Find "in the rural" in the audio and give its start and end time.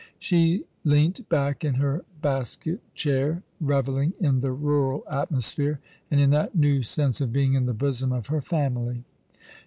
4.19-5.03